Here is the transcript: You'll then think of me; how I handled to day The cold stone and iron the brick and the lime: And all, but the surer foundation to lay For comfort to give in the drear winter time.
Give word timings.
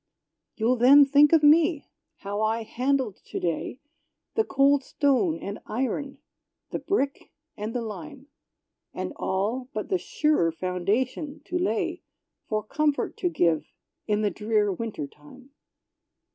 You'll 0.55 0.77
then 0.77 1.05
think 1.05 1.31
of 1.31 1.43
me; 1.43 1.85
how 2.21 2.41
I 2.41 2.63
handled 2.63 3.17
to 3.23 3.39
day 3.39 3.81
The 4.33 4.43
cold 4.43 4.83
stone 4.83 5.37
and 5.37 5.59
iron 5.67 6.17
the 6.71 6.79
brick 6.79 7.31
and 7.55 7.75
the 7.75 7.83
lime: 7.83 8.25
And 8.95 9.13
all, 9.15 9.69
but 9.75 9.89
the 9.89 9.99
surer 9.99 10.51
foundation 10.51 11.41
to 11.45 11.59
lay 11.59 12.01
For 12.47 12.63
comfort 12.63 13.15
to 13.17 13.29
give 13.29 13.67
in 14.07 14.23
the 14.23 14.31
drear 14.31 14.73
winter 14.73 15.05
time. 15.05 15.51